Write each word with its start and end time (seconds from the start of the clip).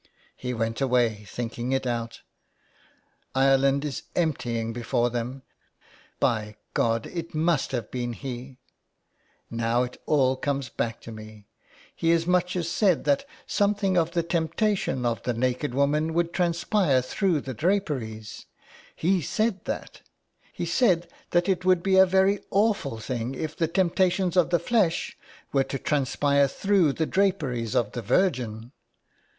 He 0.35 0.51
went 0.51 0.81
away 0.81 1.25
thinking 1.25 1.73
it 1.73 1.85
out. 1.85 2.21
Ireland 3.35 3.85
is 3.85 4.01
emptying 4.15 4.73
before 4.73 5.11
them. 5.11 5.43
By 6.19 6.55
God, 6.73 7.05
it 7.05 7.35
must 7.35 7.71
have 7.71 7.91
been 7.91 8.13
he. 8.13 8.57
Now 9.51 9.83
it 9.83 10.01
all 10.07 10.29
19 10.31 10.31
IN 10.31 10.31
THE 10.31 10.35
CLAY. 10.39 10.45
comes 10.47 10.69
back 10.69 11.01
to 11.01 11.11
me. 11.11 11.45
He 11.95 12.09
has 12.09 12.21
as 12.23 12.27
much 12.27 12.55
as 12.55 12.67
said 12.67 13.03
that 13.03 13.25
something 13.45 13.95
of 13.95 14.09
the 14.13 14.23
temptation 14.23 15.05
of 15.05 15.21
thenaked 15.21 15.71
woman 15.71 16.15
would 16.15 16.33
transpire 16.33 17.03
through 17.03 17.41
the 17.41 17.53
draperies. 17.53 18.47
He 18.95 19.21
said 19.21 19.63
that. 19.65 20.01
He 20.51 20.65
said 20.65 21.11
that 21.29 21.47
it 21.47 21.63
would 21.63 21.83
be 21.83 21.97
a 21.97 22.07
very 22.07 22.39
awful 22.49 22.97
thing 22.97 23.35
if 23.35 23.55
the 23.55 23.67
temptations 23.67 24.35
of 24.35 24.49
the 24.49 24.57
flesh 24.57 25.15
were 25.53 25.63
to 25.65 25.77
transpire 25.77 26.47
through 26.47 26.93
the 26.93 27.05
draperies 27.05 27.75
of 27.75 27.91
the 27.91 28.01
Virgin. 28.01 28.71